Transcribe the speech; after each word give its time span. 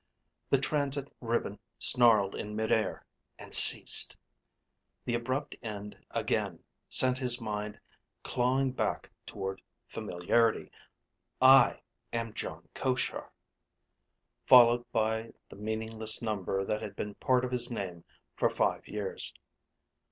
The 0.49 0.57
transit 0.57 1.13
ribbon 1.21 1.59
snarled 1.77 2.33
in 2.33 2.55
mid 2.55 2.71
air 2.71 3.05
and 3.37 3.53
ceased. 3.53 4.17
The 5.05 5.13
abrupt 5.13 5.55
end 5.61 5.95
again 6.09 6.63
sent 6.89 7.19
his 7.19 7.39
mind 7.39 7.79
clawing 8.23 8.71
back 8.71 9.11
toward 9.27 9.61
familiarity: 9.87 10.71
I 11.39 11.81
am 12.11 12.33
Jon 12.33 12.67
Koshar 12.73 13.29
(followed 14.47 14.91
by 14.91 15.33
the 15.49 15.55
meaningless 15.55 16.19
number 16.19 16.65
that 16.65 16.81
had 16.81 16.95
been 16.95 17.13
part 17.13 17.45
of 17.45 17.51
his 17.51 17.69
name 17.69 18.03
for 18.35 18.49
five 18.49 18.87
years). 18.87 19.31